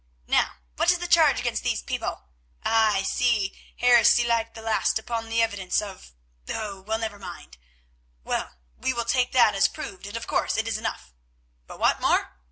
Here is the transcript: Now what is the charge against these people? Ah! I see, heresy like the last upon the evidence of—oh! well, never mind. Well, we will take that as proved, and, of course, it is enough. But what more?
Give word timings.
Now 0.25 0.55
what 0.77 0.89
is 0.91 0.97
the 0.97 1.05
charge 1.05 1.39
against 1.39 1.61
these 1.61 1.83
people? 1.83 2.23
Ah! 2.65 2.93
I 2.95 3.03
see, 3.03 3.55
heresy 3.77 4.23
like 4.23 4.55
the 4.55 4.61
last 4.63 4.97
upon 4.97 5.29
the 5.29 5.43
evidence 5.43 5.79
of—oh! 5.79 6.81
well, 6.81 6.97
never 6.97 7.19
mind. 7.19 7.57
Well, 8.23 8.55
we 8.75 8.93
will 8.93 9.05
take 9.05 9.31
that 9.33 9.53
as 9.53 9.67
proved, 9.67 10.07
and, 10.07 10.17
of 10.17 10.25
course, 10.25 10.57
it 10.57 10.67
is 10.67 10.79
enough. 10.79 11.13
But 11.67 11.77
what 11.79 12.01
more? 12.01 12.35